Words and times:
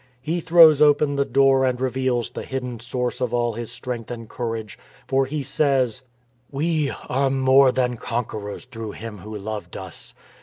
He 0.19 0.39
throws 0.41 0.81
open 0.81 1.15
the 1.15 1.25
door 1.25 1.63
and 1.63 1.79
reveals 1.79 2.31
the 2.31 2.41
hidden 2.41 2.79
source 2.79 3.21
of 3.21 3.35
all 3.35 3.53
his 3.53 3.71
strength 3.71 4.09
and 4.09 4.27
courage. 4.27 4.79
For, 5.07 5.27
he 5.27 5.43
says, 5.43 6.01
MORE 6.51 6.63
THAN 6.89 6.89
CONQUEROR 6.95 7.01
361 7.03 7.19
WE 7.19 7.19
ARE 7.21 7.29
MORE 7.29 7.71
THAN 7.71 7.97
CONQUERORS 7.97 8.65
THROUGH 8.65 8.91
HIM 8.93 9.17
THAT 9.17 9.27
LOVED 9.41 9.77
US. 9.77 10.15